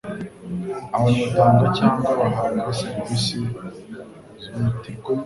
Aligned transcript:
Abantu 0.95 1.19
batanga 1.25 1.65
cyangwa 1.77 2.09
bahabwa 2.19 2.69
serivisi 2.81 3.37
zihutirwa 4.41 5.09